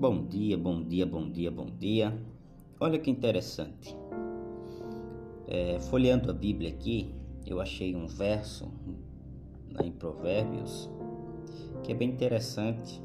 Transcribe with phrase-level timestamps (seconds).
[0.00, 2.18] Bom dia, bom dia, bom dia, bom dia.
[2.80, 3.94] Olha que interessante.
[5.46, 7.14] É, folheando a Bíblia aqui,
[7.44, 8.72] eu achei um verso
[9.70, 10.88] lá em Provérbios
[11.82, 12.98] que é bem interessante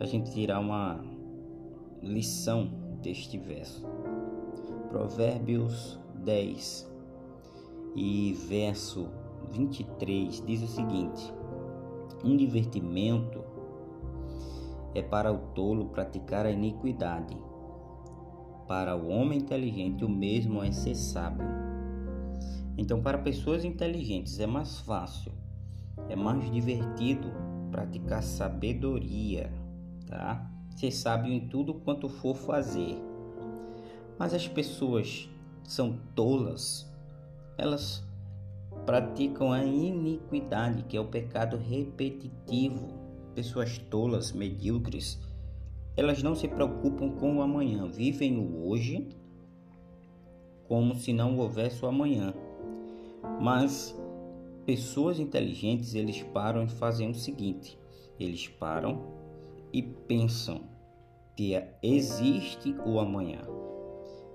[0.00, 1.00] a gente tirar uma
[2.02, 3.86] lição deste verso.
[4.88, 6.92] Provérbios 10
[7.94, 9.06] e verso
[9.52, 11.32] 23 diz o seguinte:
[12.24, 13.49] Um divertimento
[14.94, 17.36] é para o tolo praticar a iniquidade.
[18.66, 21.46] Para o homem inteligente, o mesmo é ser sábio.
[22.76, 25.32] Então, para pessoas inteligentes, é mais fácil,
[26.08, 27.28] é mais divertido
[27.70, 29.52] praticar sabedoria,
[30.06, 30.50] tá?
[30.76, 32.96] Ser sábio em tudo quanto for fazer.
[34.18, 35.28] Mas as pessoas
[35.64, 36.90] são tolas,
[37.58, 38.04] elas
[38.86, 45.18] praticam a iniquidade, que é o pecado repetitivo pessoas tolas, medíocres,
[45.96, 49.08] elas não se preocupam com o amanhã, vivem o hoje
[50.66, 52.32] como se não houvesse o amanhã.
[53.40, 53.94] Mas
[54.64, 57.76] pessoas inteligentes, eles param e fazem o seguinte:
[58.18, 59.02] eles param
[59.72, 60.62] e pensam
[61.36, 63.40] que existe o amanhã.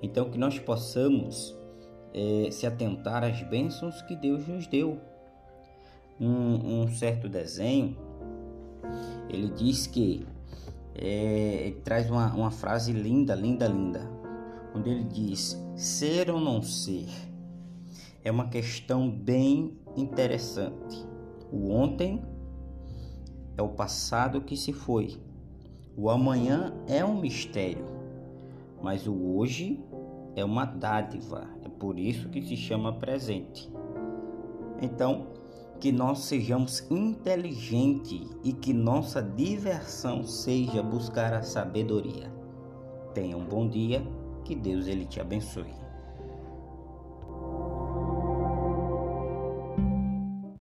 [0.02, 1.58] Então que nós possamos
[2.14, 5.00] é, se atentar às bênçãos que Deus nos deu.
[6.20, 7.98] Um, um certo desenho
[9.30, 10.26] ele diz que
[10.94, 14.10] é, ele traz uma, uma frase linda, linda, linda,
[14.74, 17.08] onde ele diz: ser ou não ser
[18.24, 21.06] é uma questão bem interessante.
[21.52, 22.26] O ontem
[23.56, 25.18] é o passado que se foi,
[25.96, 27.86] o amanhã é um mistério,
[28.82, 29.80] mas o hoje
[30.36, 33.72] é uma dádiva, é por isso que se chama presente.
[34.82, 35.28] Então,
[35.80, 42.32] que nós sejamos inteligentes e que nossa diversão seja buscar a sabedoria.
[43.14, 44.06] Tenha um bom dia,
[44.44, 45.85] que Deus ele te abençoe.